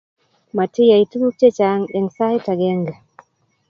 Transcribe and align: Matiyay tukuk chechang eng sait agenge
Matiyay 0.55 1.03
tukuk 1.11 1.35
chechang 1.39 1.81
eng 1.97 2.09
sait 2.15 2.45
agenge 2.53 2.93